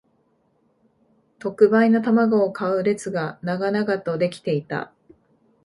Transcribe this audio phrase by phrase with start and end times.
[1.37, 4.91] 特売の玉子を買う列が長々と出来ていた